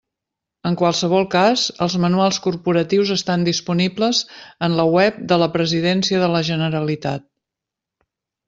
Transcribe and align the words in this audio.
En 0.67 0.75
qualsevol 0.77 1.27
cas, 1.35 1.65
els 1.85 1.97
manuals 2.05 2.39
corporatius 2.47 3.11
estan 3.17 3.45
disponibles 3.49 4.23
en 4.69 4.79
la 4.83 4.87
web 4.99 5.23
de 5.33 5.41
la 5.45 5.53
Presidència 5.59 6.25
de 6.27 6.31
la 6.39 6.45
Generalitat. 6.53 7.29